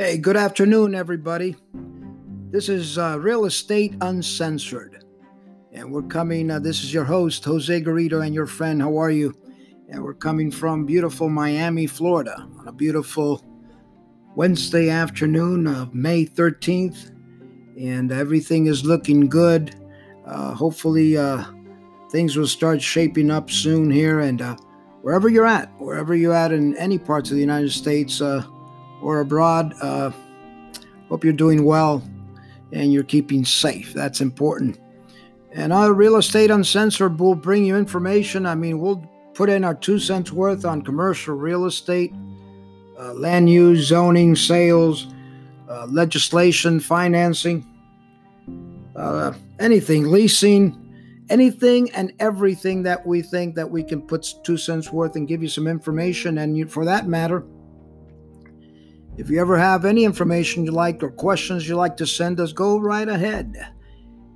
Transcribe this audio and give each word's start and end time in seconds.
Hey, 0.00 0.16
good 0.16 0.36
afternoon, 0.36 0.94
everybody. 0.94 1.56
This 2.52 2.68
is 2.68 2.98
uh, 2.98 3.18
Real 3.18 3.46
Estate 3.46 3.96
Uncensored. 4.00 5.04
And 5.72 5.90
we're 5.90 6.02
coming, 6.02 6.52
uh, 6.52 6.60
this 6.60 6.84
is 6.84 6.94
your 6.94 7.02
host, 7.02 7.44
Jose 7.44 7.82
Garrido, 7.82 8.24
and 8.24 8.32
your 8.32 8.46
friend. 8.46 8.80
How 8.80 8.96
are 8.96 9.10
you? 9.10 9.34
And 9.88 10.04
we're 10.04 10.14
coming 10.14 10.52
from 10.52 10.86
beautiful 10.86 11.28
Miami, 11.28 11.88
Florida, 11.88 12.48
on 12.60 12.68
a 12.68 12.72
beautiful 12.72 13.44
Wednesday 14.36 14.88
afternoon 14.88 15.66
of 15.66 15.92
May 15.92 16.24
13th. 16.24 17.10
And 17.76 18.12
everything 18.12 18.66
is 18.66 18.84
looking 18.84 19.28
good. 19.28 19.74
Uh, 20.24 20.54
hopefully, 20.54 21.16
uh, 21.16 21.42
things 22.12 22.36
will 22.36 22.46
start 22.46 22.80
shaping 22.80 23.32
up 23.32 23.50
soon 23.50 23.90
here. 23.90 24.20
And 24.20 24.42
uh, 24.42 24.54
wherever 25.02 25.28
you're 25.28 25.44
at, 25.44 25.72
wherever 25.80 26.14
you're 26.14 26.34
at 26.34 26.52
in 26.52 26.76
any 26.76 26.98
parts 27.00 27.30
of 27.30 27.34
the 27.34 27.40
United 27.40 27.72
States, 27.72 28.20
uh, 28.20 28.46
or 29.02 29.20
abroad. 29.20 29.74
Uh, 29.80 30.10
hope 31.08 31.24
you're 31.24 31.32
doing 31.32 31.64
well 31.64 32.02
and 32.72 32.92
you're 32.92 33.02
keeping 33.02 33.44
safe. 33.44 33.92
That's 33.94 34.20
important. 34.20 34.78
And 35.52 35.72
our 35.72 35.92
Real 35.92 36.16
Estate 36.16 36.50
Uncensored 36.50 37.18
will 37.18 37.34
bring 37.34 37.64
you 37.64 37.76
information. 37.76 38.46
I 38.46 38.54
mean, 38.54 38.80
we'll 38.80 39.02
put 39.34 39.48
in 39.48 39.64
our 39.64 39.74
two 39.74 39.98
cents 39.98 40.30
worth 40.32 40.64
on 40.64 40.82
commercial 40.82 41.34
real 41.34 41.64
estate, 41.64 42.12
uh, 42.98 43.14
land 43.14 43.48
use, 43.48 43.86
zoning, 43.86 44.36
sales, 44.36 45.06
uh, 45.68 45.86
legislation, 45.86 46.80
financing, 46.80 47.66
uh, 48.96 49.32
anything, 49.58 50.10
leasing, 50.10 50.76
anything 51.30 51.90
and 51.92 52.12
everything 52.20 52.82
that 52.82 53.06
we 53.06 53.22
think 53.22 53.54
that 53.54 53.70
we 53.70 53.82
can 53.82 54.02
put 54.02 54.26
two 54.42 54.56
cents 54.56 54.90
worth 54.92 55.16
and 55.16 55.28
give 55.28 55.42
you 55.42 55.48
some 55.48 55.66
information. 55.66 56.38
And 56.38 56.56
you, 56.56 56.66
for 56.66 56.84
that 56.84 57.06
matter, 57.06 57.44
if 59.18 59.28
you 59.28 59.40
ever 59.40 59.58
have 59.58 59.84
any 59.84 60.04
information 60.04 60.64
you 60.64 60.70
like 60.70 61.02
or 61.02 61.10
questions 61.10 61.68
you 61.68 61.74
like 61.74 61.96
to 61.96 62.06
send 62.06 62.38
us, 62.38 62.52
go 62.52 62.78
right 62.78 63.08
ahead 63.08 63.52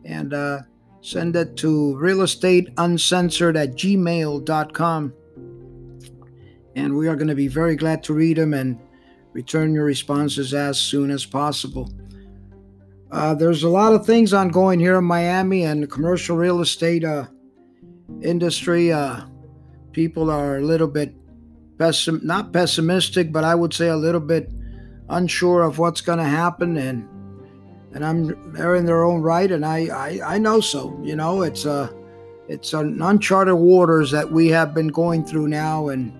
and 0.05 0.35
uh, 0.35 0.63
send 1.01 1.37
it 1.37 1.57
to 1.59 1.97
realestateuncensored 2.03 3.57
at 3.57 3.77
gmail.com. 3.77 5.15
And 6.75 6.97
we 6.97 7.07
are 7.07 7.15
going 7.15 7.29
to 7.29 7.37
be 7.37 7.47
very 7.47 7.77
glad 7.77 8.03
to 8.05 8.13
read 8.13 8.39
them 8.39 8.55
and 8.55 8.77
return 9.33 9.73
your 9.73 9.85
responses 9.85 10.53
as 10.53 10.81
soon 10.81 11.13
as 11.13 11.25
possible. 11.25 11.89
Uh, 13.13 13.35
there's 13.35 13.63
a 13.63 13.69
lot 13.69 13.93
of 13.93 14.05
things 14.05 14.33
ongoing 14.33 14.81
here 14.81 14.99
in 14.99 15.05
Miami 15.05 15.65
and 15.65 15.85
the 15.85 15.87
commercial 15.87 16.37
real 16.37 16.61
estate 16.61 17.05
uh, 17.05 17.27
industry. 18.21 18.91
Uh, 18.91 19.27
people 19.93 20.29
are 20.29 20.57
a 20.57 20.63
little 20.63 20.89
bit 20.89 21.15
pessim- 21.77 22.25
not 22.25 22.53
pessimistic, 22.53 23.31
but 23.31 23.45
I 23.45 23.55
would 23.55 23.73
say 23.73 23.87
a 23.87 23.97
little 23.97 24.21
bit 24.21 24.51
unsure 25.13 25.63
of 25.63 25.79
what's 25.79 26.01
going 26.01 26.19
to 26.19 26.25
happen 26.25 26.77
and 26.77 27.09
and 27.95 28.05
I'm 28.05 28.53
they're 28.53 28.77
in 28.77 28.87
their 28.87 29.05
own 29.05 29.21
right 29.21 29.51
and 29.51 29.65
I, 29.65 29.87
I 29.87 30.35
I 30.35 30.39
know 30.39 30.61
so 30.61 30.99
you 31.03 31.15
know 31.15 31.43
it's 31.43 31.65
a 31.67 31.93
it's 32.49 32.73
an 32.73 33.01
uncharted 33.01 33.55
waters 33.55 34.11
that 34.11 34.31
we 34.31 34.49
have 34.49 34.75
been 34.75 34.89
going 34.89 35.25
through 35.25 35.49
now 35.49 35.89
and 35.89 36.13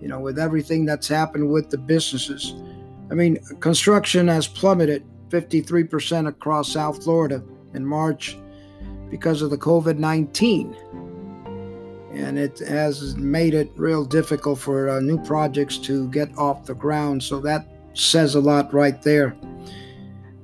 you 0.00 0.08
know 0.08 0.20
with 0.20 0.38
everything 0.38 0.84
that's 0.84 1.08
happened 1.08 1.50
with 1.50 1.70
the 1.70 1.78
businesses. 1.78 2.54
I 3.10 3.14
mean 3.14 3.38
construction 3.60 4.28
has 4.28 4.46
plummeted 4.46 5.04
53% 5.28 6.28
across 6.28 6.72
South 6.72 7.02
Florida 7.02 7.42
in 7.74 7.84
March 7.84 8.38
because 9.10 9.42
of 9.42 9.50
the 9.50 9.58
COVID-19 9.58 10.76
and 12.14 12.38
it 12.38 12.58
has 12.60 13.16
made 13.16 13.54
it 13.54 13.70
real 13.76 14.04
difficult 14.04 14.58
for 14.58 14.88
uh, 14.88 15.00
new 15.00 15.18
projects 15.24 15.78
to 15.78 16.08
get 16.10 16.36
off 16.36 16.66
the 16.66 16.74
ground. 16.74 17.22
So 17.22 17.40
that 17.40 17.66
says 17.94 18.34
a 18.34 18.40
lot 18.40 18.72
right 18.72 19.00
there. 19.02 19.36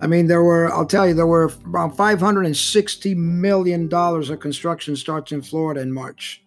I 0.01 0.07
mean, 0.07 0.27
there 0.27 0.45
were, 0.45 0.73
I'll 0.73 0.87
tell 0.87 1.09
you, 1.09 1.15
there 1.15 1.27
were 1.27 1.51
around 1.67 1.93
$560 1.93 3.17
million 3.17 3.93
of 3.93 4.41
construction 4.41 4.95
starts 4.95 5.33
in 5.33 5.43
Florida 5.43 5.81
in 5.81 5.93
March. 5.93 6.43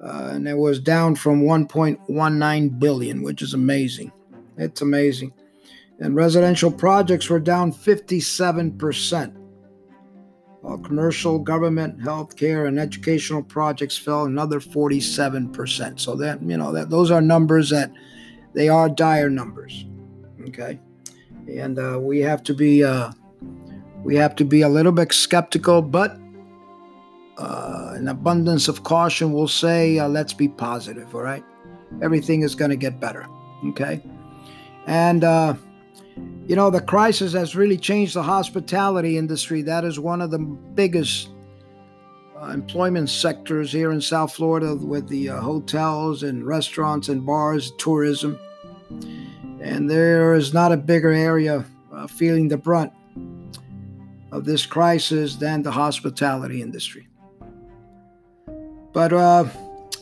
Uh, 0.00 0.30
and 0.32 0.48
it 0.48 0.56
was 0.56 0.78
down 0.78 1.14
from 1.14 1.42
1.19 1.42 2.78
billion, 2.78 3.22
which 3.22 3.42
is 3.42 3.54
amazing. 3.54 4.12
It's 4.56 4.80
amazing. 4.80 5.32
And 6.00 6.14
residential 6.14 6.70
projects 6.70 7.28
were 7.28 7.40
down 7.40 7.72
57%. 7.72 9.36
While 10.60 10.78
commercial, 10.78 11.38
government, 11.38 11.98
healthcare, 12.00 12.66
and 12.66 12.78
educational 12.78 13.42
projects 13.42 13.96
fell 13.96 14.24
another 14.24 14.60
47%. 14.60 16.00
So 16.00 16.16
that, 16.16 16.42
you 16.42 16.56
know, 16.56 16.72
that 16.72 16.90
those 16.90 17.10
are 17.10 17.20
numbers 17.20 17.70
that 17.70 17.92
they 18.52 18.68
are 18.68 18.88
dire 18.88 19.30
numbers. 19.30 19.84
Okay, 20.48 20.78
and 21.48 21.78
uh, 21.78 21.98
we 22.00 22.20
have 22.20 22.42
to 22.44 22.54
be 22.54 22.84
uh, 22.84 23.10
we 24.04 24.14
have 24.16 24.36
to 24.36 24.44
be 24.44 24.62
a 24.62 24.68
little 24.68 24.92
bit 24.92 25.12
skeptical, 25.12 25.82
but 25.82 26.18
uh, 27.38 27.92
an 27.94 28.08
abundance 28.08 28.68
of 28.68 28.84
caution 28.84 29.32
will 29.32 29.48
say, 29.48 29.98
uh, 29.98 30.08
let's 30.08 30.32
be 30.32 30.48
positive. 30.48 31.14
All 31.14 31.22
right, 31.22 31.44
everything 32.00 32.42
is 32.42 32.54
going 32.54 32.70
to 32.70 32.76
get 32.76 33.00
better. 33.00 33.26
Okay, 33.68 34.00
and 34.86 35.24
uh, 35.24 35.54
you 36.46 36.54
know 36.54 36.70
the 36.70 36.80
crisis 36.80 37.32
has 37.32 37.56
really 37.56 37.76
changed 37.76 38.14
the 38.14 38.22
hospitality 38.22 39.18
industry. 39.18 39.62
That 39.62 39.84
is 39.84 39.98
one 39.98 40.20
of 40.20 40.30
the 40.30 40.38
biggest 40.38 41.30
uh, 42.40 42.46
employment 42.46 43.10
sectors 43.10 43.72
here 43.72 43.90
in 43.90 44.00
South 44.00 44.32
Florida 44.32 44.76
with 44.76 45.08
the 45.08 45.30
uh, 45.30 45.40
hotels 45.40 46.22
and 46.22 46.46
restaurants 46.46 47.08
and 47.08 47.26
bars, 47.26 47.72
tourism 47.78 48.38
and 49.60 49.90
there 49.90 50.34
is 50.34 50.52
not 50.52 50.72
a 50.72 50.76
bigger 50.76 51.12
area 51.12 51.64
uh, 51.92 52.06
feeling 52.06 52.48
the 52.48 52.56
brunt 52.56 52.92
of 54.32 54.44
this 54.44 54.66
crisis 54.66 55.36
than 55.36 55.62
the 55.62 55.70
hospitality 55.70 56.60
industry. 56.60 57.08
But 58.92 59.12
uh, 59.12 59.44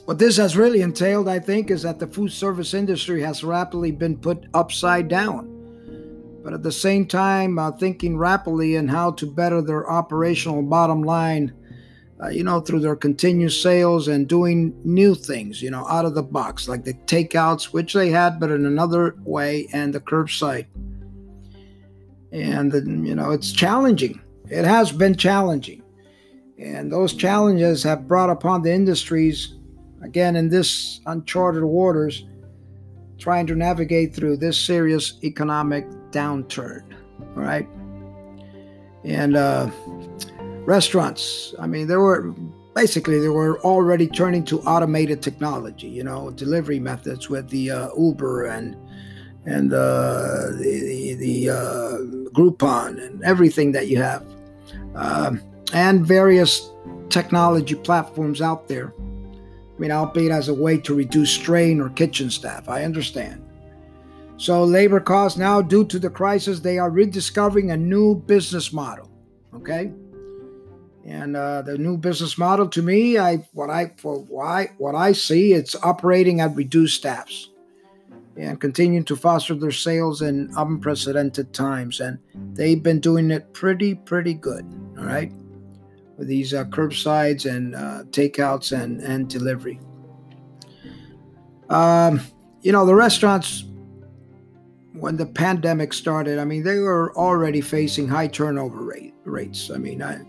what 0.05 0.19
this 0.19 0.37
has 0.37 0.57
really 0.57 0.83
entailed, 0.83 1.29
I 1.29 1.39
think, 1.39 1.71
is 1.71 1.83
that 1.83 1.99
the 1.99 2.07
food 2.07 2.31
service 2.31 2.75
industry 2.75 3.23
has 3.23 3.43
rapidly 3.43 3.91
been 3.91 4.17
put 4.17 4.47
upside 4.55 5.09
down. 5.09 5.51
But 6.43 6.53
at 6.53 6.63
the 6.63 6.73
same 6.73 7.07
time, 7.07 7.59
uh, 7.59 7.73
thinking 7.73 8.19
rapidly 8.19 8.77
in 8.77 8.89
how 8.89 9.13
to 9.13 9.27
better 9.27 9.63
their 9.63 9.91
operational 9.91 10.63
bottom 10.63 11.03
line 11.03 11.55
uh, 12.23 12.29
you 12.29 12.45
know, 12.45 12.61
through 12.61 12.81
their 12.81 12.97
continued 12.97 13.53
sales 13.53 14.09
and 14.09 14.29
doing 14.29 14.75
new 14.85 15.15
things, 15.15 15.61
you 15.61 15.71
know, 15.71 15.87
out 15.89 16.05
of 16.05 16.15
the 16.15 16.23
box, 16.23 16.69
like 16.69 16.85
the 16.85 16.95
takeouts, 17.07 17.65
which 17.67 17.93
they 17.93 18.09
had, 18.11 18.39
but 18.39 18.51
in 18.51 18.67
another 18.67 19.17
way, 19.25 19.67
and 19.73 19.93
the 19.93 20.01
curbside. 20.01 20.67
And, 22.33 22.71
the, 22.71 22.81
you 22.81 23.15
know, 23.15 23.31
it's 23.31 23.53
challenging. 23.53 24.21
It 24.49 24.65
has 24.65 24.93
been 24.93 25.17
challenging. 25.17 25.83
And 26.59 26.91
those 26.91 27.15
challenges 27.15 27.83
have 27.83 28.07
brought 28.07 28.31
upon 28.31 28.63
the 28.63 28.73
industries, 28.73 29.55
again, 30.03 30.37
in 30.37 30.49
this 30.49 31.01
uncharted 31.07 31.65
waters, 31.65 32.27
trying 33.19 33.47
to 33.49 33.55
navigate 33.55 34.15
through 34.15 34.37
this 34.37 34.59
serious 34.59 35.19
economic 35.25 35.89
downturn. 36.11 36.83
All 37.21 37.43
right. 37.43 37.69
And, 39.03 39.37
uh, 39.37 39.71
restaurants. 40.67 41.55
I 41.59 41.67
mean, 41.67 41.87
there 41.87 42.01
were 42.01 42.35
basically 42.75 43.21
they 43.21 43.29
were 43.29 43.61
already 43.61 44.07
turning 44.07 44.45
to 44.45 44.61
automated 44.63 45.23
technology. 45.23 45.89
You 45.89 46.05
know, 46.05 46.31
delivery 46.31 46.81
methods 46.81 47.29
with 47.29 47.49
the 47.51 47.71
uh, 47.71 47.89
Uber 47.97 48.47
and 48.47 48.77
and 49.47 49.73
uh, 49.73 50.51
the 50.59 51.17
the, 51.19 51.51
uh, 51.51 52.31
Groupon 52.33 53.05
and 53.05 53.23
everything 53.23 53.73
that 53.73 53.89
you 53.89 53.99
have, 53.99 54.25
um, 54.95 55.41
and 55.73 56.07
various 56.07 56.71
technology 57.11 57.75
platforms 57.75 58.41
out 58.41 58.69
there. 58.69 58.93
I 58.99 59.81
mean, 59.81 59.91
albeit 59.91 60.33
as 60.33 60.49
a 60.49 60.55
way 60.55 60.79
to 60.79 60.95
reduce 60.95 61.31
strain 61.31 61.81
or 61.81 61.91
kitchen 61.91 62.31
staff. 62.31 62.69
I 62.69 62.85
understand. 62.85 63.43
So, 64.37 64.65
labor 64.65 65.01
costs 65.01 65.39
now, 65.39 65.63
due 65.63 65.85
to 65.87 65.99
the 65.99 66.11
crisis, 66.11 66.61
they 66.61 66.79
are 66.79 66.91
rediscovering 66.91 67.71
a 67.71 67.77
new 67.77 68.17
business 68.17 68.73
model. 68.73 69.11
Okay 69.55 69.93
and 71.07 71.37
uh, 71.37 71.61
the 71.63 71.77
new 71.77 71.99
business 71.99 72.39
model, 72.39 72.67
to 72.69 72.83
me, 72.83 73.19
I 73.19 73.37
what 73.53 73.69
I 73.69 73.93
for 73.99 74.21
why 74.21 74.71
what 74.79 74.95
I 74.95 75.13
see, 75.13 75.53
it's 75.53 75.77
operating 75.83 76.41
at 76.41 76.57
reduced 76.57 76.97
staffs, 76.97 77.51
and 78.37 78.59
continuing 78.59 79.05
to 79.05 79.17
foster 79.17 79.55
their 79.55 79.71
sales 79.71 80.23
in 80.23 80.51
unprecedented 80.57 81.53
times, 81.53 82.01
and 82.01 82.19
they've 82.55 82.83
been 82.83 83.01
doing 83.01 83.31
it 83.31 83.53
pretty 83.53 83.95
pretty 83.95 84.33
good. 84.33 84.65
All 84.99 85.05
right, 85.05 85.31
with 86.17 86.29
these 86.29 86.55
uh, 86.55 86.65
curbsides 86.65 87.45
and 87.45 87.75
uh, 87.75 88.05
takeouts 88.11 88.73
and 88.73 89.03
and 89.03 89.29
delivery. 89.29 89.79
Um, 91.69 92.21
you 92.63 92.73
know 92.73 92.87
the 92.87 92.95
restaurants 92.95 93.65
when 94.95 95.17
the 95.17 95.27
pandemic 95.27 95.93
started. 95.93 96.39
I 96.39 96.47
mean, 96.47 96.63
they 96.63 96.79
were 96.79 97.15
already 97.15 97.61
facing 97.61 98.09
high 98.09 98.29
turnover 98.29 98.83
rate 98.83 99.13
rates. 99.25 99.71
I 99.71 99.77
mean, 99.77 100.03
I 100.03 100.23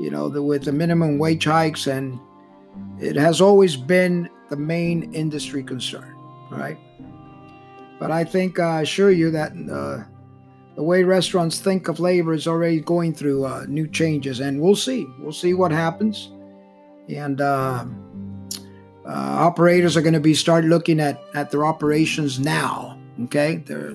you 0.00 0.10
know, 0.10 0.28
the, 0.28 0.42
with 0.42 0.64
the 0.64 0.72
minimum 0.72 1.18
wage 1.18 1.44
hikes, 1.44 1.86
and 1.86 2.18
it 2.98 3.16
has 3.16 3.40
always 3.40 3.76
been 3.76 4.30
the 4.48 4.56
main 4.56 5.12
industry 5.12 5.62
concern, 5.62 6.14
right? 6.50 6.78
But 7.98 8.10
I 8.10 8.24
think 8.24 8.58
uh, 8.58 8.62
I 8.62 8.80
assure 8.80 9.10
you 9.10 9.30
that 9.30 9.52
uh, 9.52 10.04
the 10.74 10.82
way 10.82 11.04
restaurants 11.04 11.60
think 11.60 11.88
of 11.88 12.00
labor 12.00 12.32
is 12.32 12.46
already 12.46 12.80
going 12.80 13.12
through 13.12 13.44
uh, 13.44 13.66
new 13.68 13.86
changes, 13.86 14.40
and 14.40 14.60
we'll 14.60 14.74
see. 14.74 15.06
We'll 15.18 15.32
see 15.32 15.52
what 15.52 15.70
happens. 15.70 16.30
And 17.10 17.42
uh, 17.42 17.84
uh, 19.04 19.12
operators 19.12 19.96
are 19.98 20.02
going 20.02 20.14
to 20.14 20.20
be 20.20 20.32
start 20.32 20.64
looking 20.64 20.98
at 20.98 21.22
at 21.34 21.50
their 21.50 21.66
operations 21.66 22.40
now. 22.40 22.98
Okay, 23.24 23.56
they're, 23.56 23.90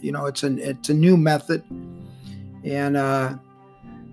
you 0.00 0.10
know 0.10 0.24
it's 0.24 0.42
an 0.42 0.58
it's 0.58 0.88
a 0.88 0.94
new 0.94 1.18
method, 1.18 1.62
and 2.64 2.96
uh, 2.96 3.34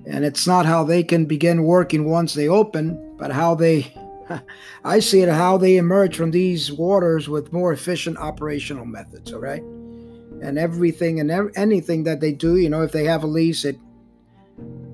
and 0.10 0.24
it's 0.24 0.48
not 0.48 0.66
how 0.66 0.84
they 0.84 1.04
can 1.04 1.26
begin 1.26 1.64
working 1.64 2.06
once 2.06 2.34
they 2.34 2.48
open, 2.48 3.16
but 3.18 3.32
how 3.32 3.56
they 3.56 3.94
I 4.84 5.00
see 5.00 5.22
it 5.22 5.30
how 5.30 5.58
they 5.58 5.78
emerge 5.78 6.16
from 6.16 6.32
these 6.32 6.72
waters 6.72 7.28
with 7.30 7.54
more 7.54 7.74
efficient 7.74 8.18
operational 8.18 8.86
methods. 8.86 9.34
All 9.34 9.40
right, 9.40 9.62
and 10.42 10.58
everything 10.58 11.20
and 11.20 11.52
anything 11.56 12.04
that 12.04 12.22
they 12.22 12.32
do, 12.32 12.58
you 12.58 12.70
know, 12.70 12.82
if 12.82 12.92
they 12.92 13.06
have 13.06 13.24
a 13.24 13.28
lease, 13.28 13.66
it 13.66 13.78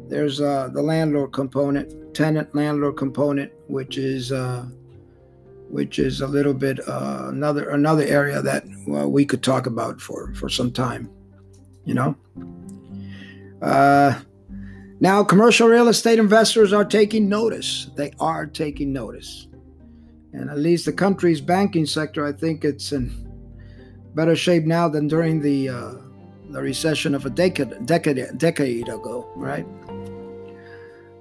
there's 0.07 0.42
uh, 0.42 0.69
the 0.74 0.81
landlord 0.81 1.31
component, 1.31 2.13
tenant 2.13 2.54
landlord 2.56 2.98
component, 2.98 3.51
which 3.68 3.98
is 3.98 4.31
uh, 4.31 4.66
which 5.69 6.00
is 6.00 6.21
a 6.21 6.27
little 6.27 6.54
bit 6.54 6.80
uh, 6.88 7.25
another 7.30 7.69
another 7.69 8.04
area 8.04 8.42
that 8.42 8.66
well, 8.88 9.09
we 9.09 9.25
could 9.25 9.44
talk 9.44 9.68
about 9.68 10.01
for 10.01 10.33
for 10.33 10.50
some 10.50 10.71
time. 10.71 11.09
You 11.86 11.94
know. 11.94 12.16
Uh, 13.62 14.19
now, 15.03 15.21
commercial 15.21 15.67
real 15.67 15.89
estate 15.89 16.17
investors 16.17 16.71
are 16.71 16.85
taking 16.85 17.27
notice. 17.27 17.89
They 17.97 18.13
are 18.21 18.45
taking 18.45 18.94
notice. 18.94 19.47
And 20.31 20.50
at 20.50 20.59
least 20.59 20.85
the 20.85 20.94
country's 20.94 21.41
banking 21.41 21.85
sector, 21.85 22.25
I 22.25 22.31
think 22.31 22.63
it's 22.63 22.94
in 22.94 23.11
better 24.15 24.33
shape 24.33 24.63
now 24.63 24.88
than 24.88 25.09
during 25.09 25.41
the 25.41 25.67
uh, 25.67 25.94
the 26.51 26.61
recession 26.61 27.13
of 27.15 27.25
a 27.25 27.29
decade, 27.29 27.85
decade, 27.85 28.38
decade 28.38 28.88
ago, 28.88 29.29
right? 29.35 29.65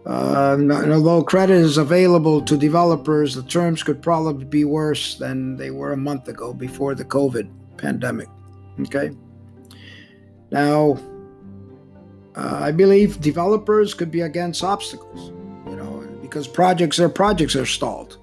Uh, 0.07 0.55
and 0.61 0.93
although 0.93 1.25
credit 1.25 1.57
is 1.57 1.77
available 1.77 2.41
to 2.41 2.57
developers, 2.57 3.35
the 3.35 3.43
terms 3.43 3.83
could 3.83 4.01
probably 4.01 4.45
be 4.45 4.65
worse 4.65 5.17
than 5.17 5.57
they 5.57 5.73
were 5.73 5.93
a 5.93 5.97
month 5.97 6.29
ago 6.29 6.55
before 6.55 6.95
the 6.95 7.05
COVID 7.05 7.51
pandemic. 7.79 8.29
Okay. 8.83 9.11
Now, 10.53 10.99
uh, 12.35 12.59
I 12.63 12.73
believe 12.73 13.21
developers 13.21 13.95
could 13.95 14.11
be 14.11 14.23
against 14.23 14.65
obstacles, 14.65 15.33
you 15.67 15.77
know, 15.77 16.07
because 16.23 16.49
projects 16.49 16.99
are 16.99 17.09
projects 17.09 17.55
are 17.57 17.67
stalled, 17.67 18.19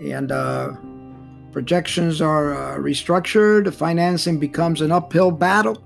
and 0.00 0.30
uh, 0.30 0.72
projections 1.52 2.20
are 2.20 2.54
uh, 2.54 2.78
restructured. 2.78 3.72
Financing 3.72 4.38
becomes 4.38 4.82
an 4.82 4.92
uphill 4.92 5.30
battle, 5.30 5.82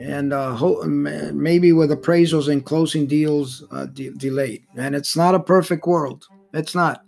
and 0.00 0.32
uh, 0.32 0.54
ho- 0.54 0.84
maybe 0.84 1.72
with 1.72 1.90
appraisals 1.90 2.50
and 2.50 2.64
closing 2.64 3.06
deals 3.06 3.64
uh, 3.72 3.86
de- 3.86 4.10
delayed. 4.10 4.62
And 4.76 4.94
it's 4.94 5.16
not 5.16 5.34
a 5.34 5.40
perfect 5.40 5.86
world. 5.86 6.26
It's 6.52 6.74
not. 6.74 7.02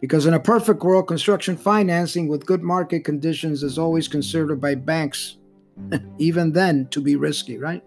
Because 0.00 0.26
in 0.26 0.34
a 0.34 0.40
perfect 0.40 0.82
world, 0.82 1.06
construction 1.06 1.56
financing 1.56 2.28
with 2.28 2.44
good 2.44 2.62
market 2.62 3.04
conditions 3.04 3.62
is 3.62 3.78
always 3.78 4.08
considered 4.08 4.60
by 4.60 4.74
banks 4.74 5.38
even 6.18 6.52
then 6.52 6.88
to 6.88 7.00
be 7.00 7.16
risky, 7.16 7.58
right? 7.58 7.82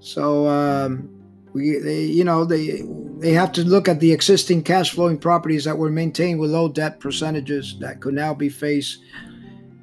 So 0.00 0.48
um, 0.48 1.08
we, 1.52 1.78
they, 1.78 2.02
you 2.02 2.24
know, 2.24 2.44
they 2.44 2.82
they 3.18 3.32
have 3.32 3.52
to 3.52 3.62
look 3.62 3.88
at 3.88 4.00
the 4.00 4.12
existing 4.12 4.62
cash 4.64 4.90
flowing 4.90 5.16
properties 5.16 5.64
that 5.64 5.78
were 5.78 5.90
maintained 5.90 6.40
with 6.40 6.50
low 6.50 6.68
debt 6.68 6.98
percentages 6.98 7.78
that 7.78 8.00
could 8.00 8.14
now 8.14 8.34
be 8.34 8.48
faced 8.48 8.98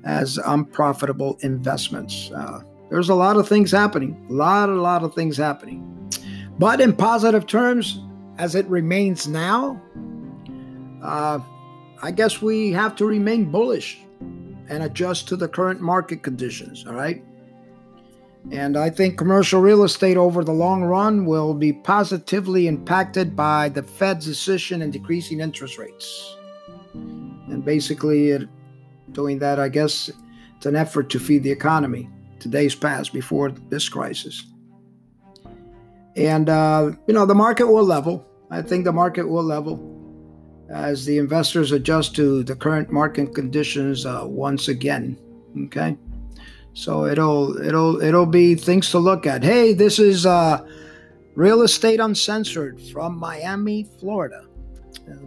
as 0.04 0.38
unprofitable 0.46 1.38
investments. 1.42 2.32
Uh, 2.32 2.62
there's 2.90 3.10
a 3.10 3.16
lot 3.16 3.38
of 3.38 3.48
things 3.48 3.72
happening, 3.72 4.26
a 4.30 4.34
lot, 4.34 4.68
a 4.68 4.74
lot 4.74 5.04
of 5.04 5.14
things 5.14 5.38
happening. 5.38 5.86
But 6.58 6.82
in 6.82 6.94
positive 6.94 7.46
terms, 7.46 8.02
as 8.38 8.56
it 8.56 8.66
remains 8.68 9.28
now, 9.28 9.82
uh, 11.02 11.40
I 12.02 12.12
guess 12.12 12.42
we 12.42 12.72
have 12.74 12.96
to 12.98 13.06
remain 13.06 13.52
bullish 13.52 14.02
and 14.70 14.84
adjust 14.84 15.28
to 15.28 15.36
the 15.36 15.48
current 15.48 15.82
market 15.82 16.24
conditions. 16.24 16.86
All 16.88 16.94
right. 16.94 17.24
And 18.52 18.78
I 18.78 18.90
think 18.90 19.18
commercial 19.18 19.60
real 19.60 19.84
estate 19.84 20.16
over 20.16 20.44
the 20.44 20.54
long 20.54 20.84
run 20.84 21.26
will 21.26 21.54
be 21.54 21.74
positively 21.74 22.68
impacted 22.68 23.36
by 23.36 23.70
the 23.70 23.84
Fed's 23.84 24.26
decision 24.26 24.82
in 24.82 24.92
decreasing 24.92 25.42
interest 25.42 25.78
rates. 25.78 26.38
And 26.94 27.66
basically, 27.66 28.30
it, 28.30 28.48
doing 29.12 29.40
that, 29.40 29.60
I 29.60 29.68
guess, 29.68 30.10
it's 30.56 30.66
an 30.66 30.76
effort 30.76 31.10
to 31.10 31.20
feed 31.20 31.44
the 31.44 31.52
economy. 31.52 32.10
Today's 32.40 32.76
past 32.76 33.12
before 33.12 33.52
this 33.52 33.90
crisis. 33.90 34.46
And, 36.16 36.50
uh, 36.50 36.92
you 37.08 37.14
know, 37.14 37.26
the 37.26 37.36
market 37.36 37.68
will 37.68 37.84
level. 37.84 38.26
I 38.50 38.62
think 38.62 38.86
the 38.86 38.94
market 38.94 39.28
will 39.28 39.44
level 39.44 39.99
as 40.70 41.06
the 41.06 41.18
investors 41.18 41.72
adjust 41.72 42.16
to 42.16 42.44
the 42.44 42.56
current 42.56 42.92
market 42.92 43.34
conditions 43.34 44.06
uh, 44.06 44.24
once 44.26 44.68
again. 44.68 45.18
Okay, 45.66 45.98
so 46.74 47.06
it'll 47.06 47.58
it'll 47.62 48.02
it'll 48.02 48.26
be 48.26 48.56
things 48.56 48.92
to 48.92 49.00
look 49.00 49.26
at. 49.26 49.44
Hey, 49.44 49.74
this 49.74 50.00
is 50.00 50.26
uh, 50.26 50.66
real 51.36 51.64
estate 51.64 52.00
uncensored 52.00 52.80
from 52.82 53.18
Miami, 53.18 53.88
Florida. 54.00 54.46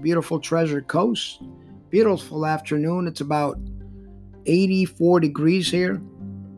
Beautiful 0.01 0.39
Treasure 0.39 0.81
Coast. 0.83 1.43
Beautiful 1.91 2.47
afternoon. 2.47 3.07
It's 3.07 3.21
about 3.21 3.59
84 4.47 5.21
degrees 5.21 5.71
here. 5.71 6.01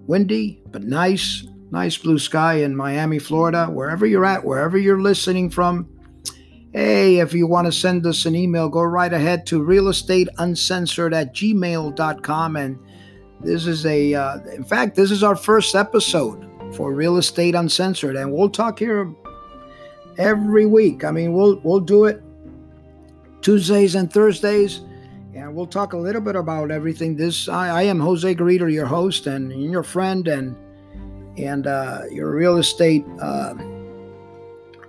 Windy, 0.07 0.63
but 0.71 0.83
nice. 0.83 1.47
Nice 1.71 1.97
blue 1.97 2.19
sky 2.19 2.55
in 2.57 2.77
Miami, 2.77 3.19
Florida. 3.19 3.67
Wherever 3.67 4.07
you're 4.07 4.25
at, 4.25 4.45
wherever 4.45 4.79
you're 4.79 5.01
listening 5.01 5.51
from, 5.51 5.89
Hey, 6.75 7.21
if 7.21 7.33
you 7.33 7.47
want 7.47 7.67
to 7.67 7.73
send 7.73 8.05
us 8.05 8.27
an 8.27 8.35
email, 8.35 8.69
go 8.69 8.83
right 8.83 9.13
ahead 9.13 9.47
to 9.47 9.63
realestateuncensored 9.63 11.15
at 11.15 11.33
gmail.com. 11.33 12.57
And 12.57 12.81
this 13.39 13.69
is 13.69 13.87
a, 13.87 14.13
uh, 14.13 14.39
in 14.53 14.65
fact, 14.65 14.97
this 14.97 15.13
is 15.13 15.23
our 15.23 15.37
first 15.37 15.77
episode 15.77 16.45
for 16.75 16.93
Real 16.93 17.17
Estate 17.17 17.55
Uncensored. 17.55 18.17
And 18.17 18.33
we'll 18.33 18.51
talk 18.51 18.81
here 18.81 19.15
every 20.19 20.67
week. 20.67 21.05
I 21.05 21.13
mean, 21.13 21.33
we'll, 21.33 21.61
we'll 21.63 21.79
do 21.79 22.07
it 22.07 22.21
Tuesdays 23.41 23.95
and 23.95 24.13
Thursdays. 24.13 24.81
And 25.33 25.55
we'll 25.55 25.69
talk 25.69 25.93
a 25.93 25.97
little 25.97 26.21
bit 26.21 26.35
about 26.35 26.73
everything. 26.73 27.15
This 27.15 27.49
I, 27.49 27.69
I 27.69 27.83
am 27.85 28.01
Jose 28.01 28.35
Garrido, 28.35 28.73
your 28.73 28.87
host 28.87 29.29
and 29.29 29.53
your 29.63 29.85
friend 29.85 30.27
and 30.27 30.57
and 31.37 31.69
uh, 31.69 32.03
your 32.11 32.35
real 32.35 32.57
estate 32.57 33.05
uh, 33.21 33.55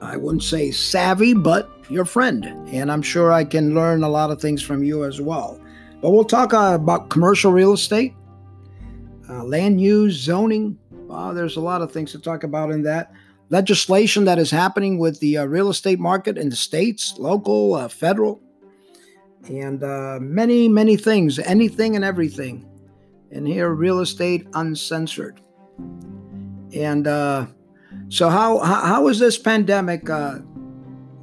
I 0.02 0.18
wouldn't 0.18 0.44
say 0.44 0.72
savvy, 0.72 1.34
but 1.34 1.70
your 1.90 2.06
friend. 2.06 2.46
And 2.70 2.92
I'm 2.92 3.02
sure 3.02 3.32
I 3.32 3.44
can 3.44 3.75
learn 3.75 4.04
a 4.04 4.10
lot 4.10 4.32
of 4.32 4.42
things 4.42 4.62
from 4.62 4.84
you 4.84 5.04
as 5.04 5.22
well. 5.22 5.60
But 6.02 6.12
we'll 6.12 6.24
talk 6.24 6.54
uh, 6.54 6.74
about 6.75 7.10
commercial 7.10 7.52
real 7.52 7.74
estate, 7.74 8.14
uh, 9.30 9.44
land 9.44 9.82
use, 9.82 10.16
zoning. 10.16 10.78
there's 11.34 11.56
a 11.56 11.62
lot 11.62 11.82
of 11.82 11.92
things 11.92 12.12
to 12.12 12.20
talk 12.20 12.44
about 12.44 12.72
in 12.72 12.84
that. 12.84 13.12
Legislation 13.50 14.25
that 14.25 14.40
is 14.40 14.50
happening 14.50 14.98
with 14.98 15.20
the 15.20 15.38
uh, 15.38 15.46
real 15.46 15.70
estate 15.70 16.00
market 16.00 16.38
in 16.38 16.50
the 16.50 16.56
states, 16.56 17.16
local, 17.18 17.75
uh, 17.75 17.88
federal, 17.88 18.42
and 19.48 19.84
uh, 19.84 20.18
many, 20.20 20.68
many 20.68 20.98
things, 20.98 21.38
anything 21.40 21.96
and 21.96 22.04
everything. 22.04 22.68
And 23.32 23.48
here, 23.48 23.70
real 23.74 24.00
estate 24.00 24.48
uncensored. 24.54 25.42
And 26.74 27.08
uh, 27.08 27.48
so 28.10 28.30
how 28.30 28.60
how 28.60 29.08
is 29.08 29.20
this 29.20 29.38
pandemic, 29.38 30.10
uh, 30.10 30.40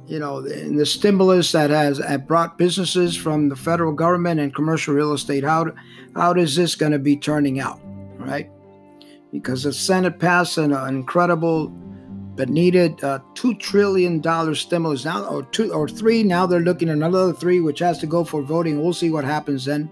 you 0.05 0.19
know, 0.19 0.41
the 0.41 0.85
stimulus 0.85 1.51
that 1.53 1.69
has 1.69 2.01
brought 2.27 2.57
businesses 2.57 3.15
from 3.15 3.49
the 3.49 3.55
federal 3.55 3.93
government 3.93 4.39
and 4.39 4.53
commercial 4.53 4.93
real 4.93 5.13
estate? 5.13 5.43
How 5.43 5.71
how 6.15 6.33
is 6.33 6.55
this 6.55 6.75
going 6.75 6.91
to 6.91 6.99
be 6.99 7.15
turning 7.15 7.59
out, 7.59 7.79
right? 8.17 8.49
Because 9.31 9.63
the 9.63 9.73
Senate 9.73 10.19
passed 10.19 10.57
an, 10.57 10.73
uh, 10.73 10.85
incredible 10.85 11.69
but 12.35 12.49
needed 12.49 13.03
uh, 13.03 13.19
two 13.35 13.53
trillion 13.55 14.19
dollar 14.19 14.55
stimulus 14.55 15.05
now, 15.05 15.25
or 15.25 15.43
two 15.43 15.71
or 15.71 15.87
three. 15.87 16.23
Now 16.23 16.45
they're 16.45 16.59
looking 16.59 16.89
at 16.89 16.95
another 16.95 17.31
three, 17.31 17.59
which 17.59 17.79
has 17.79 17.99
to 17.99 18.07
go 18.07 18.23
for 18.23 18.41
voting. 18.41 18.81
We'll 18.81 18.93
see 18.93 19.11
what 19.11 19.23
happens 19.23 19.65
then. 19.65 19.89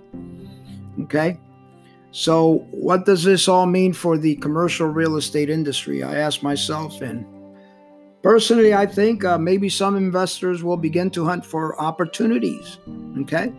Okay. 1.03 1.39
So, 2.11 2.67
what 2.71 3.05
does 3.05 3.23
this 3.23 3.47
all 3.47 3.65
mean 3.65 3.93
for 3.93 4.17
the 4.17 4.35
commercial 4.35 4.87
real 4.87 5.15
estate 5.15 5.49
industry? 5.49 6.03
I 6.03 6.17
ask 6.17 6.43
myself, 6.43 7.01
and 7.01 7.25
personally, 8.21 8.73
I 8.73 8.85
think 8.85 9.23
uh, 9.23 9.37
maybe 9.37 9.69
some 9.69 9.95
investors 9.95 10.61
will 10.61 10.75
begin 10.75 11.09
to 11.11 11.23
hunt 11.23 11.45
for 11.45 11.79
opportunities. 11.79 12.79
Okay, 13.21 13.53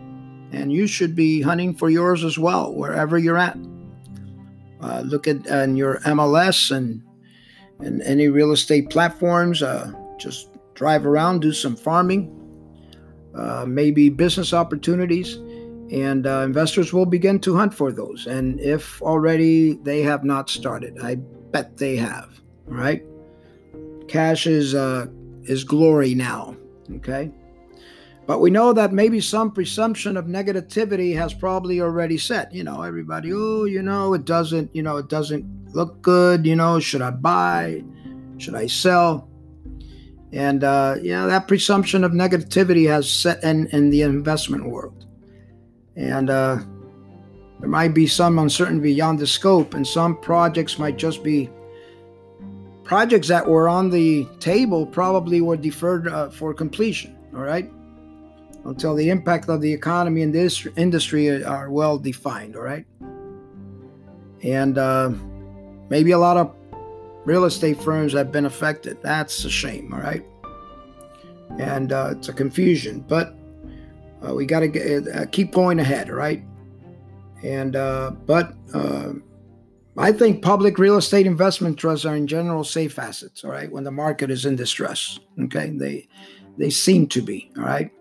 and 0.51 0.71
you 0.71 0.85
should 0.85 1.15
be 1.15 1.41
hunting 1.41 1.73
for 1.73 1.89
yours 1.89 2.23
as 2.23 2.37
well, 2.37 2.71
wherever 2.73 3.17
you're 3.17 3.39
at. 3.39 3.57
Uh, 4.81 5.01
look 5.01 5.27
at 5.27 5.49
uh, 5.49 5.65
your 5.65 5.99
MLS 6.01 6.69
and 6.69 7.01
and 7.79 8.03
any 8.03 8.27
real 8.27 8.51
estate 8.51 8.91
platforms. 8.91 9.63
Uh, 9.63 9.91
just 10.19 10.49
drive 10.75 11.07
around, 11.07 11.39
do 11.39 11.53
some 11.53 11.75
farming, 11.75 12.29
uh, 13.35 13.65
maybe 13.67 14.09
business 14.09 14.53
opportunities 14.53 15.39
And 15.93 16.25
uh, 16.25 16.39
investors 16.39 16.91
will 16.91 17.05
begin 17.05 17.39
to 17.41 17.55
hunt 17.55 17.73
for 17.73 17.91
those. 17.91 18.25
And 18.25 18.59
if 18.59 18.99
already 19.03 19.73
they 19.73 20.01
have 20.01 20.23
not 20.23 20.49
started, 20.49 20.97
I 20.99 21.15
bet 21.15 21.77
they 21.77 21.95
have. 21.97 22.41
Right? 22.65 23.03
Cash 24.07 24.47
is 24.47 24.73
uh, 24.73 25.05
is 25.43 25.63
glory 25.63 26.15
now. 26.15 26.57
Okay. 26.95 27.31
But 28.25 28.39
we 28.39 28.49
know 28.49 28.71
that 28.73 28.93
maybe 28.93 29.19
some 29.19 29.51
presumption 29.51 30.15
of 30.15 30.25
negativity 30.25 31.15
has 31.15 31.33
probably 31.33 31.81
already 31.81 32.17
set. 32.17 32.53
You 32.53 32.63
know, 32.63 32.81
everybody, 32.81 33.31
oh, 33.33 33.65
you 33.65 33.81
know, 33.81 34.13
it 34.13 34.23
doesn't, 34.25 34.73
you 34.73 34.81
know, 34.81 34.97
it 34.97 35.09
doesn't 35.09 35.45
look 35.75 36.01
good. 36.01 36.47
You 36.47 36.55
know, 36.55 36.79
should 36.79 37.01
I 37.01 37.11
buy? 37.11 37.83
Should 38.37 38.55
I 38.55 38.67
sell? 38.67 39.27
And, 40.31 40.63
uh, 40.63 40.95
know, 41.11 41.27
that 41.27 41.47
presumption 41.47 42.03
of 42.03 42.13
negativity 42.13 42.87
has 42.89 43.11
set 43.11 43.43
in, 43.43 43.67
in 43.67 43.89
the 43.89 44.01
investment 44.01 44.69
world. 44.69 45.02
And 45.95 46.29
uh, 46.29 46.59
there 47.59 47.69
might 47.69 47.93
be 47.93 48.07
some 48.07 48.39
uncertainty 48.39 48.93
beyond 48.93 49.19
the 49.19 49.27
scope, 49.27 49.73
and 49.73 49.87
some 49.87 50.17
projects 50.17 50.79
might 50.79 50.97
just 50.97 51.23
be 51.23 51.49
projects 52.83 53.27
that 53.29 53.47
were 53.47 53.69
on 53.69 53.89
the 53.89 54.25
table 54.39 54.85
probably 54.85 55.39
were 55.39 55.55
deferred 55.55 56.07
uh, 56.07 56.29
for 56.29 56.53
completion. 56.53 57.17
All 57.33 57.41
right 57.41 57.71
until 58.65 58.95
the 58.95 59.09
impact 59.09 59.49
of 59.49 59.61
the 59.61 59.71
economy 59.71 60.21
and 60.21 60.33
this 60.33 60.65
industry 60.77 61.43
are 61.43 61.69
well 61.69 61.97
defined. 61.97 62.55
All 62.55 62.61
right, 62.61 62.85
and 64.41 64.77
uh, 64.77 65.11
maybe 65.89 66.11
a 66.11 66.17
lot 66.17 66.37
of 66.37 66.55
real 67.25 67.45
estate 67.45 67.81
firms 67.81 68.13
have 68.13 68.31
been 68.31 68.45
affected. 68.45 69.01
That's 69.01 69.45
a 69.45 69.49
shame. 69.49 69.93
All 69.93 69.99
right, 69.99 70.25
and 71.59 71.91
uh, 71.91 72.13
it's 72.17 72.29
a 72.29 72.33
confusion, 72.33 73.01
but 73.01 73.35
uh, 74.27 74.33
we 74.33 74.45
got 74.45 74.61
to 74.61 75.11
uh, 75.13 75.25
keep 75.31 75.51
going 75.51 75.79
ahead. 75.79 76.09
right? 76.09 76.43
and 77.43 77.75
uh, 77.75 78.11
but. 78.25 78.53
Uh, 78.73 79.13
I 79.95 80.11
think 80.11 80.41
public 80.41 80.79
real 80.79 80.97
estate 80.97 81.27
investment 81.27 81.77
trusts 81.77 82.05
are 82.05 82.15
in 82.15 82.25
general 82.25 82.63
safe 82.63 82.97
assets, 82.97 83.43
all 83.43 83.51
right, 83.51 83.71
when 83.71 83.83
the 83.83 83.91
market 83.91 84.31
is 84.31 84.43
in 84.43 84.55
distress. 84.55 85.19
Okay. 85.39 85.69
They 85.69 86.07
they 86.57 86.69
seem 86.69 87.07
to 87.09 87.21
be, 87.21 87.51
all 87.57 87.63
right. 87.63 87.91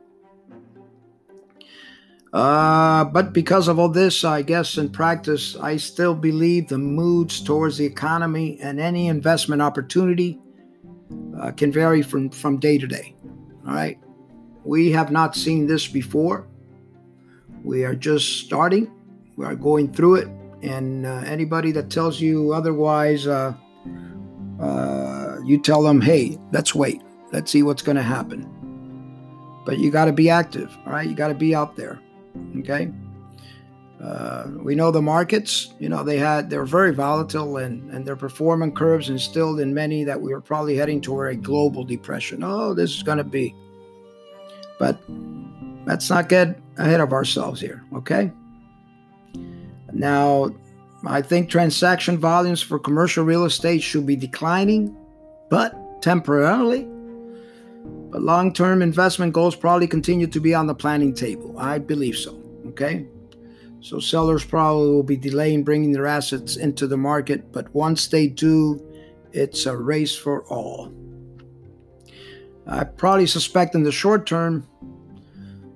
Uh, 2.33 3.05
but 3.05 3.35
because 3.35 3.69
of 3.69 3.79
all 3.79 3.91
this, 3.91 4.25
I 4.25 4.41
guess 4.41 4.79
in 4.79 4.89
practice, 4.89 5.55
I 5.57 5.77
still 5.77 6.15
believe 6.15 6.69
the 6.69 6.79
moods 6.79 7.43
towards 7.43 7.77
the 7.77 7.85
economy 7.85 8.59
and 8.63 8.81
any 8.81 9.09
investment 9.09 9.61
opportunity 9.61 10.39
uh, 11.39 11.51
can 11.53 11.71
vary 11.71 12.01
from, 12.01 12.31
from 12.31 12.59
day 12.59 12.79
to 12.79 12.87
day. 12.87 13.15
All 13.67 13.75
right. 13.75 13.99
We 14.65 14.93
have 14.93 15.11
not 15.11 15.35
seen 15.35 15.67
this 15.67 15.89
before. 15.89 16.47
We 17.65 17.85
are 17.85 17.95
just 17.95 18.41
starting, 18.41 18.91
we 19.37 19.45
are 19.45 19.55
going 19.55 19.93
through 19.93 20.17
it. 20.17 20.29
And 20.63 21.07
uh, 21.07 21.23
anybody 21.27 21.73
that 21.73 21.91
tells 21.91 22.21
you 22.21 22.53
otherwise, 22.53 23.27
uh, 23.27 23.55
uh, 24.61 25.39
you 25.45 25.61
tell 25.61 25.83
them, 25.83 26.01
hey, 26.01 26.39
let's 26.53 26.75
wait. 26.75 27.03
Let's 27.33 27.51
see 27.51 27.63
what's 27.63 27.83
going 27.83 27.97
to 27.97 28.03
happen. 28.03 28.49
But 29.65 29.79
you 29.79 29.91
got 29.91 30.05
to 30.05 30.13
be 30.13 30.31
active. 30.31 30.77
All 30.87 30.93
right. 30.93 31.09
You 31.09 31.15
got 31.15 31.29
to 31.29 31.35
be 31.35 31.55
out 31.55 31.77
there. 31.77 32.01
Okay. 32.59 32.93
Uh, 34.01 34.49
we 34.59 34.75
know 34.75 34.91
the 34.91 35.01
markets, 35.01 35.75
you 35.79 35.89
know, 35.89 36.03
they 36.03 36.19
had, 36.19 36.51
they're 36.51 36.65
very 36.65 36.93
volatile 36.93 37.59
and, 37.59 37.89
and 37.93 38.05
their 38.05 38.17
performance 38.17 38.77
curves 38.77 39.09
instilled 39.09 39.61
in 39.61 39.73
many 39.73 40.03
that 40.03 40.21
we 40.21 40.33
were 40.33 40.41
probably 40.41 40.77
heading 40.77 41.01
toward 41.01 41.33
a 41.33 41.37
global 41.37 41.85
depression. 41.85 42.43
Oh, 42.43 42.75
this 42.75 42.97
is 42.97 43.05
going 43.05 43.19
to 43.19 43.25
be. 43.25 43.55
But 44.79 45.01
let's 45.87 46.09
not 46.11 46.29
get 46.29 46.61
ahead 46.79 47.01
of 47.01 47.13
ourselves 47.13 47.61
here. 47.61 47.85
Okay. 47.95 48.33
Now, 49.93 50.51
I 51.07 51.23
think 51.23 51.51
transaction 51.51 52.19
volumes 52.19 52.63
for 52.63 52.79
commercial 52.79 53.25
real 53.25 53.45
estate 53.45 53.83
should 53.83 54.07
be 54.07 54.17
declining, 54.17 54.97
but 55.51 56.03
temporarily 56.03 56.89
but 58.13 58.21
long 58.21 58.53
term 58.53 58.83
investment 58.83 59.33
goals 59.33 59.57
probably 59.57 59.87
continue 59.87 60.27
to 60.27 60.41
be 60.41 60.55
on 60.55 60.67
the 60.67 60.75
planning 60.75 61.15
table. 61.15 61.59
I 61.59 61.79
believe 61.79 62.17
so. 62.17 62.39
Okay. 62.69 63.07
So 63.81 63.99
sellers 63.99 64.45
probably 64.45 64.91
will 64.91 65.03
be 65.03 65.17
delaying 65.17 65.65
bringing 65.65 65.93
their 65.93 66.07
assets 66.07 66.57
into 66.57 66.87
the 66.87 66.97
market, 66.97 67.51
but 67.51 67.75
once 67.75 68.07
they 68.07 68.29
do, 68.29 68.81
it's 69.33 69.67
a 69.67 69.77
race 69.77 70.15
for 70.15 70.45
all. 70.45 70.93
I 72.67 72.85
probably 72.85 73.27
suspect 73.27 73.75
in 73.75 73.83
the 73.83 73.93
short 73.93 74.27
term, 74.27 74.67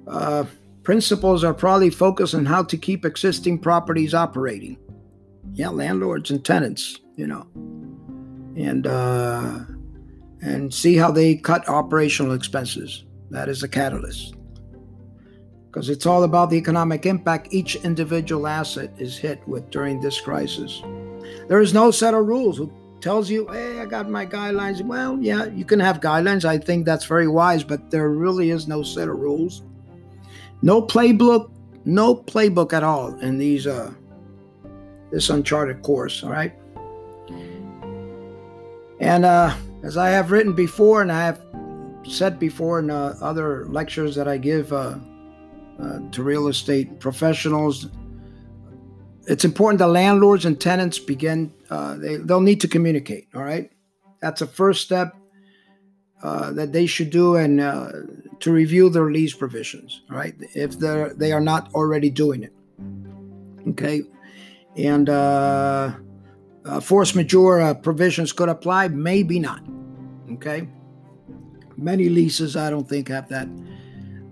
uh, 0.07 0.45
principals 0.83 1.43
are 1.43 1.55
probably 1.55 1.90
focused 1.90 2.35
on 2.35 2.47
how 2.47 2.62
to 2.64 2.76
keep 2.76 3.05
existing 3.05 3.59
properties 3.59 4.14
operating. 4.14 4.78
Yeah, 5.52 5.71
landlords 5.71 6.31
and 6.31 6.45
tenants, 6.45 7.00
you 7.16 7.26
know. 7.26 7.47
And 8.57 8.87
uh, 8.87 9.61
and 10.43 10.73
see 10.73 10.97
how 10.97 11.11
they 11.11 11.37
cut 11.37 11.69
operational 11.69 12.33
expenses. 12.33 13.05
That 13.31 13.49
is 13.49 13.62
a 13.62 13.69
catalyst. 13.69 14.35
Because 15.66 15.90
it's 15.90 16.07
all 16.07 16.23
about 16.23 16.50
the 16.50 16.57
economic 16.57 17.05
impact 17.05 17.49
each 17.50 17.76
individual 17.76 18.47
asset 18.47 18.93
is 18.99 19.19
hit 19.19 19.47
with 19.47 19.69
during 19.71 20.00
this 20.00 20.21
crisis. 20.21 20.83
There 21.49 21.61
is 21.61 21.75
no 21.75 21.90
set 21.90 22.14
of 22.14 22.26
rules 22.26 22.61
tells 23.00 23.31
you, 23.31 23.47
hey, 23.49 23.81
I 23.81 23.87
got 23.87 24.09
my 24.09 24.26
guidelines. 24.26 24.83
Well, 24.83 25.19
yeah, 25.21 25.47
you 25.47 25.65
can 25.65 25.81
have 25.81 26.00
guidelines. 26.00 26.45
I 26.45 26.59
think 26.59 26.85
that's 26.85 27.05
very 27.05 27.29
wise, 27.29 27.62
but 27.62 27.91
there 27.91 28.09
really 28.09 28.50
is 28.50 28.67
no 28.67 28.83
set 28.83 29.09
of 29.09 29.19
rules. 29.19 29.62
No 30.62 30.83
playbook, 30.83 31.50
no 31.85 32.15
playbook 32.15 32.73
at 32.73 32.83
all 32.83 33.15
in 33.21 33.38
these 33.38 33.67
uh 33.67 33.93
this 35.12 35.31
uncharted 35.31 35.83
course, 35.83 36.25
all 36.25 36.31
right? 36.31 36.55
And 39.00 39.25
uh 39.25 39.55
as 39.83 39.97
I 39.97 40.09
have 40.09 40.31
written 40.33 40.53
before, 40.53 41.03
and 41.03 41.12
I 41.12 41.25
have 41.25 41.41
said 42.03 42.38
before 42.38 42.79
in 42.79 42.91
uh, 42.91 43.17
other 43.21 43.67
lectures 43.67 44.15
that 44.17 44.26
I 44.26 44.37
give 44.37 44.73
uh, 44.73 44.97
uh, 45.81 45.99
to 46.11 46.23
real 46.23 46.49
estate 46.49 46.99
professionals, 46.99 47.88
it's 49.26 49.45
important 49.45 49.78
that 49.80 49.88
landlords 49.88 50.45
and 50.45 50.61
tenants 50.61 50.99
begin, 50.99 51.52
uh, 51.71 51.97
they, 51.97 52.16
they'll 52.16 52.40
need 52.40 52.61
to 52.61 52.68
communicate, 52.68 53.28
all 53.35 53.42
right? 53.42 53.71
That's 54.21 54.40
a 54.42 54.47
first 54.47 54.83
step 54.83 55.16
uh, 56.23 56.52
that 56.52 56.73
they 56.73 56.87
should 56.87 57.11
do 57.11 57.37
and 57.37 57.61
uh, 57.61 57.92
to 58.40 58.52
review 58.52 58.88
their 58.88 59.11
lease 59.11 59.35
provisions, 59.35 60.02
all 60.11 60.16
right? 60.16 60.35
If 60.54 60.78
they're, 60.78 61.12
they 61.14 61.33
are 61.33 61.40
not 61.40 61.75
already 61.75 62.11
doing 62.11 62.42
it, 62.42 62.52
okay? 63.68 64.02
And 64.76 65.09
force 66.83 67.14
majeure 67.14 67.75
provisions 67.75 68.33
could 68.33 68.49
apply, 68.49 68.88
maybe 68.88 69.38
not. 69.38 69.62
Okay. 70.33 70.68
Many 71.76 72.09
leases 72.09 72.56
I 72.56 72.71
don't 72.71 72.88
think 72.88 73.09
have 73.09 73.28
that 73.28 73.49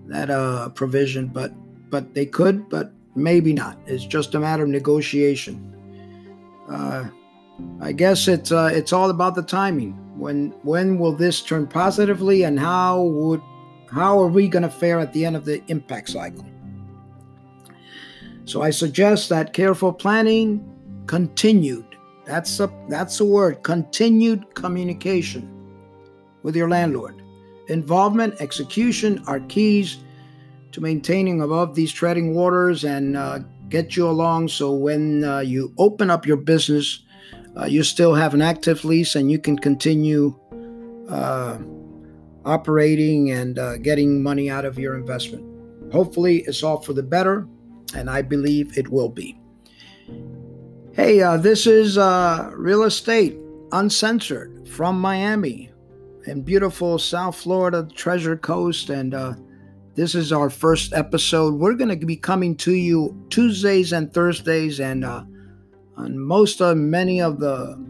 that 0.07 0.29
uh, 0.29 0.69
provision, 0.69 1.27
but 1.27 1.53
but 1.89 2.13
they 2.13 2.25
could, 2.25 2.69
but 2.69 2.91
maybe 3.15 3.53
not. 3.53 3.77
It's 3.85 4.05
just 4.05 4.35
a 4.35 4.39
matter 4.39 4.63
of 4.63 4.69
negotiation. 4.69 5.71
Uh, 6.69 7.05
I 7.79 7.93
guess 7.93 8.27
it's 8.27 8.51
uh, 8.51 8.69
it's 8.73 8.93
all 8.93 9.09
about 9.09 9.35
the 9.35 9.43
timing. 9.43 9.93
When 10.17 10.51
when 10.63 10.99
will 10.99 11.13
this 11.13 11.41
turn 11.41 11.67
positively, 11.67 12.43
and 12.43 12.59
how 12.59 13.03
would 13.03 13.41
how 13.91 14.19
are 14.21 14.27
we 14.27 14.47
going 14.47 14.63
to 14.63 14.69
fare 14.69 14.99
at 14.99 15.13
the 15.13 15.25
end 15.25 15.35
of 15.35 15.45
the 15.45 15.63
impact 15.67 16.09
cycle? 16.09 16.45
So 18.45 18.61
I 18.61 18.69
suggest 18.69 19.29
that 19.29 19.53
careful 19.53 19.91
planning, 19.91 20.63
continued. 21.07 21.85
That's 22.25 22.59
a 22.59 22.71
that's 22.89 23.19
a 23.19 23.25
word. 23.25 23.63
Continued 23.63 24.53
communication 24.55 25.49
with 26.43 26.55
your 26.55 26.69
landlord. 26.69 27.21
Involvement, 27.67 28.39
execution 28.41 29.23
are 29.27 29.39
keys 29.41 29.97
to 30.75 30.81
maintaining 30.81 31.41
above 31.41 31.73
these 31.73 31.91
treading 31.91 32.33
waters 32.33 32.83
and 32.83 33.15
uh, 33.15 33.39
get 33.69 33.95
you 33.95 34.09
along 34.09 34.49
so 34.49 34.73
when 34.73 35.23
uh, 35.23 35.39
you 35.39 35.73
open 35.77 36.09
up 36.09 36.25
your 36.25 36.35
business, 36.35 37.01
uh, 37.57 37.63
you 37.63 37.81
still 37.81 38.13
have 38.13 38.33
an 38.33 38.41
active 38.41 38.83
lease 38.83 39.15
and 39.15 39.31
you 39.31 39.39
can 39.39 39.57
continue 39.57 40.37
uh, 41.07 41.57
operating 42.43 43.31
and 43.31 43.57
uh, 43.57 43.77
getting 43.77 44.21
money 44.21 44.49
out 44.49 44.65
of 44.65 44.77
your 44.77 44.97
investment. 44.97 45.45
Hopefully, 45.93 46.43
it's 46.45 46.61
all 46.61 46.81
for 46.81 46.91
the 46.91 47.03
better, 47.03 47.47
and 47.95 48.09
I 48.09 48.21
believe 48.21 48.77
it 48.77 48.89
will 48.89 49.09
be. 49.09 49.39
Hey, 50.91 51.21
uh, 51.21 51.37
this 51.37 51.67
is 51.67 51.97
Real 51.97 52.83
Estate 52.83 53.37
Uncensored 53.71 54.67
from 54.67 54.99
Miami 54.99 55.71
in 56.25 56.41
beautiful 56.41 56.99
South 56.99 57.37
Florida, 57.37 57.87
Treasure 57.95 58.35
Coast. 58.35 58.89
And 58.89 59.15
this 59.95 60.13
is 60.13 60.31
our 60.31 60.49
first 60.49 60.93
episode. 60.93 61.55
We're 61.55 61.73
going 61.73 61.97
to 61.97 62.05
be 62.05 62.17
coming 62.17 62.55
to 62.57 62.73
you 62.73 63.15
Tuesdays 63.29 63.93
and 63.93 64.13
Thursdays 64.13 64.79
and 64.79 65.05
uh, 65.05 65.23
on 65.95 66.19
most 66.19 66.61
of 66.61 66.77
many 66.77 67.21
of 67.21 67.39
the 67.39 67.81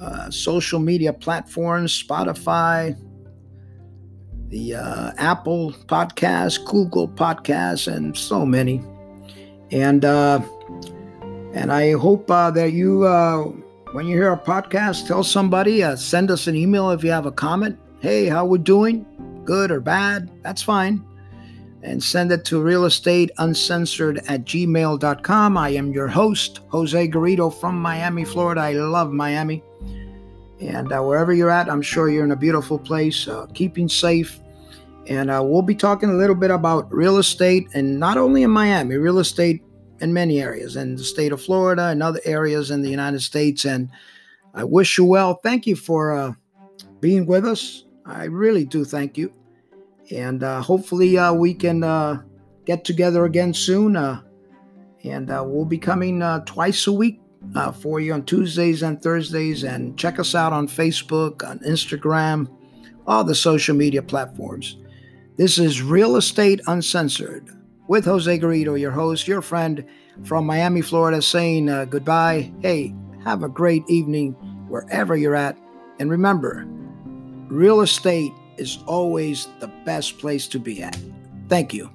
uh, 0.00 0.30
social 0.30 0.78
media 0.78 1.12
platforms 1.12 2.02
Spotify, 2.02 2.96
the 4.48 4.74
uh, 4.74 5.12
Apple 5.16 5.72
Podcast, 5.86 6.64
Google 6.66 7.08
Podcasts, 7.08 7.90
and 7.90 8.16
so 8.16 8.44
many. 8.44 8.82
And 9.70 10.04
uh, 10.04 10.42
and 11.54 11.72
I 11.72 11.92
hope 11.92 12.30
uh, 12.30 12.50
that 12.50 12.72
you, 12.72 13.04
uh, 13.04 13.44
when 13.92 14.06
you 14.06 14.16
hear 14.16 14.32
a 14.32 14.38
podcast, 14.38 15.06
tell 15.06 15.22
somebody, 15.22 15.82
uh, 15.82 15.96
send 15.96 16.30
us 16.30 16.46
an 16.46 16.56
email 16.56 16.90
if 16.90 17.02
you 17.02 17.10
have 17.10 17.26
a 17.26 17.32
comment. 17.32 17.78
Hey, 18.00 18.26
how 18.26 18.44
we 18.44 18.58
doing? 18.58 19.06
Good 19.44 19.70
or 19.70 19.80
bad? 19.80 20.30
That's 20.42 20.62
fine. 20.62 21.04
And 21.82 22.02
send 22.02 22.32
it 22.32 22.44
to 22.46 22.62
realestateuncensored 22.62 24.24
at 24.28 24.44
gmail.com. 24.44 25.58
I 25.58 25.68
am 25.70 25.92
your 25.92 26.08
host, 26.08 26.60
Jose 26.68 27.08
Garrido 27.08 27.52
from 27.52 27.80
Miami, 27.80 28.24
Florida. 28.24 28.62
I 28.62 28.72
love 28.72 29.12
Miami. 29.12 29.62
And 30.60 30.92
uh, 30.92 31.02
wherever 31.02 31.32
you're 31.32 31.50
at, 31.50 31.70
I'm 31.70 31.82
sure 31.82 32.08
you're 32.08 32.24
in 32.24 32.30
a 32.30 32.36
beautiful 32.36 32.78
place, 32.78 33.28
uh, 33.28 33.46
keeping 33.52 33.88
safe. 33.88 34.40
And 35.06 35.30
uh, 35.30 35.42
we'll 35.44 35.62
be 35.62 35.74
talking 35.74 36.08
a 36.08 36.14
little 36.14 36.36
bit 36.36 36.50
about 36.50 36.90
real 36.92 37.18
estate, 37.18 37.68
and 37.74 38.00
not 38.00 38.16
only 38.16 38.42
in 38.42 38.50
Miami, 38.50 38.96
real 38.96 39.18
estate 39.18 39.62
in 40.00 40.12
many 40.12 40.40
areas, 40.40 40.76
in 40.76 40.96
the 40.96 41.04
state 41.04 41.32
of 41.32 41.42
Florida 41.42 41.88
and 41.88 42.02
other 42.02 42.20
areas 42.24 42.70
in 42.70 42.80
the 42.80 42.88
United 42.88 43.20
States. 43.20 43.66
And 43.66 43.90
I 44.54 44.64
wish 44.64 44.96
you 44.96 45.04
well. 45.04 45.40
Thank 45.42 45.66
you 45.66 45.76
for 45.76 46.12
uh, 46.12 46.32
being 47.00 47.26
with 47.26 47.44
us. 47.44 47.84
I 48.06 48.24
really 48.24 48.64
do 48.64 48.84
thank 48.84 49.16
you. 49.16 49.32
And 50.10 50.42
uh, 50.42 50.60
hopefully, 50.60 51.16
uh, 51.16 51.32
we 51.32 51.54
can 51.54 51.80
get 52.66 52.84
together 52.84 53.24
again 53.24 53.54
soon. 53.54 53.96
and 53.96 55.28
we'll 55.28 55.64
be 55.64 55.78
coming 55.78 56.20
twice 56.44 56.86
a 56.86 56.92
week 56.92 57.20
uh, 57.54 57.72
for 57.72 58.00
you 58.00 58.12
on 58.12 58.24
Tuesdays 58.24 58.82
and 58.82 59.02
Thursdays. 59.02 59.64
And 59.64 59.98
check 59.98 60.18
us 60.18 60.34
out 60.34 60.52
on 60.52 60.68
Facebook, 60.68 61.48
on 61.48 61.58
Instagram, 61.60 62.48
all 63.06 63.24
the 63.24 63.34
social 63.34 63.74
media 63.74 64.02
platforms. 64.02 64.76
This 65.36 65.58
is 65.58 65.82
Real 65.82 66.16
Estate 66.16 66.60
Uncensored 66.66 67.50
with 67.88 68.04
Jose 68.04 68.38
Garrido, 68.38 68.78
your 68.78 68.92
host, 68.92 69.26
your 69.26 69.42
friend 69.42 69.84
from 70.22 70.46
Miami, 70.46 70.80
Florida, 70.80 71.20
saying 71.20 71.68
uh, 71.68 71.84
goodbye. 71.86 72.52
Hey, 72.60 72.94
have 73.24 73.42
a 73.42 73.48
great 73.48 73.82
evening 73.88 74.32
wherever 74.68 75.16
you're 75.16 75.34
at. 75.34 75.58
And 75.98 76.10
remember, 76.10 76.66
real 77.54 77.80
estate 77.80 78.32
is 78.56 78.78
always 78.86 79.48
the 79.60 79.68
best 79.84 80.18
place 80.18 80.48
to 80.48 80.58
be 80.58 80.82
at. 80.82 80.98
Thank 81.48 81.72
you. 81.72 81.90